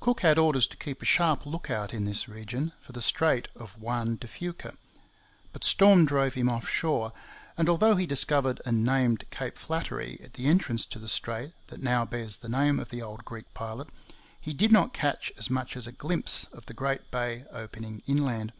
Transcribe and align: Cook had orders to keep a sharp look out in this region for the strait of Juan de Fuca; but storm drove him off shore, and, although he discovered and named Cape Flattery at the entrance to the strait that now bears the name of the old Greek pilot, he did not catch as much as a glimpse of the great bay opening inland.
Cook 0.00 0.20
had 0.22 0.38
orders 0.38 0.66
to 0.68 0.76
keep 0.78 1.02
a 1.02 1.04
sharp 1.04 1.44
look 1.44 1.68
out 1.68 1.92
in 1.92 2.06
this 2.06 2.28
region 2.30 2.72
for 2.80 2.92
the 2.92 3.02
strait 3.02 3.48
of 3.54 3.78
Juan 3.78 4.16
de 4.16 4.26
Fuca; 4.26 4.72
but 5.52 5.64
storm 5.64 6.06
drove 6.06 6.32
him 6.32 6.48
off 6.48 6.66
shore, 6.66 7.12
and, 7.58 7.68
although 7.68 7.94
he 7.94 8.06
discovered 8.06 8.58
and 8.64 8.86
named 8.86 9.30
Cape 9.30 9.58
Flattery 9.58 10.18
at 10.24 10.32
the 10.32 10.46
entrance 10.46 10.86
to 10.86 10.98
the 10.98 11.08
strait 11.10 11.52
that 11.66 11.82
now 11.82 12.06
bears 12.06 12.38
the 12.38 12.48
name 12.48 12.80
of 12.80 12.88
the 12.88 13.02
old 13.02 13.26
Greek 13.26 13.52
pilot, 13.52 13.90
he 14.40 14.54
did 14.54 14.72
not 14.72 14.94
catch 14.94 15.30
as 15.36 15.50
much 15.50 15.76
as 15.76 15.86
a 15.86 15.92
glimpse 15.92 16.44
of 16.54 16.64
the 16.64 16.72
great 16.72 17.10
bay 17.10 17.44
opening 17.52 18.02
inland. 18.06 18.54